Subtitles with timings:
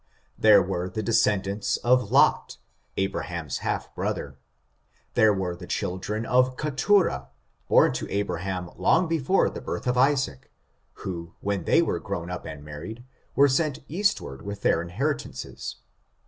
[0.35, 2.57] There were the descendants of Lot,
[2.97, 4.35] Abraham's half brother.
[5.13, 7.27] There were the children of Katura^
[7.67, 10.49] born to Abraham long before the birth of Isaac,
[11.05, 13.03] who, when they were grown up and married,
[13.35, 15.75] were sent eastward with their inheritances.